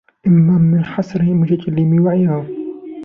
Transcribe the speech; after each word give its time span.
إمَّا 0.27 0.57
مِنْ 0.57 0.85
حَصْرِ 0.85 1.19
الْمُتَكَلِّمِ 1.19 2.05
وَعِيِّهِ 2.05 2.43